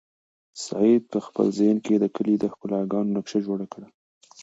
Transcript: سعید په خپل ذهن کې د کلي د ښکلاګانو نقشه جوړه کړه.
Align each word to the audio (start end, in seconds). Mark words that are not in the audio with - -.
سعید 0.65 1.03
په 1.13 1.19
خپل 1.25 1.45
ذهن 1.59 1.77
کې 1.85 1.95
د 1.99 2.05
کلي 2.15 2.35
د 2.39 2.43
ښکلاګانو 2.53 3.13
نقشه 3.17 3.39
جوړه 3.47 3.65
کړه. 3.73 3.87